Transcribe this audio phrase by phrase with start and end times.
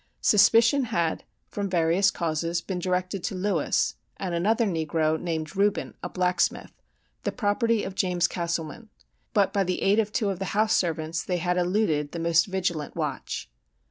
[0.19, 6.09] Suspicion had, from various causes, been directed to Lewis, and another negro, named Reuben (a
[6.09, 6.71] blacksmith),
[7.21, 8.89] the property of James Castleman;
[9.35, 12.47] but by the aid of two of the house servants they had eluded the most
[12.47, 13.47] vigilant watch.